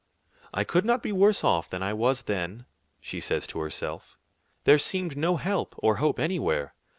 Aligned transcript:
"I 0.51 0.63
could 0.63 0.83
not 0.83 1.03
be 1.03 1.11
worse 1.11 1.43
off 1.43 1.69
than 1.69 1.83
I 1.83 1.93
was 1.93 2.23
then," 2.23 2.65
she 3.01 3.19
says 3.19 3.45
to 3.45 3.59
herself. 3.59 4.17
"There 4.63 4.79
seemed 4.79 5.15
no 5.15 5.35
help 5.37 5.75
or 5.77 5.97
hope 5.97 6.17
anywhere. 6.17 6.73